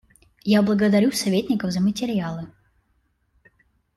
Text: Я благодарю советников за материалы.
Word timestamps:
Я 0.57 0.63
благодарю 0.63 1.11
советников 1.11 1.69
за 1.71 1.79
материалы. 1.79 2.51